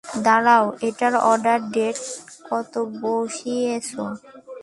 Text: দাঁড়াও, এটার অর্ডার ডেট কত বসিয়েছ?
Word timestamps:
দাঁড়াও, 0.25 0.65
এটার 0.87 1.13
অর্ডার 1.29 1.59
ডেট 1.73 1.97
কত 2.49 2.73
বসিয়েছ? 3.01 3.89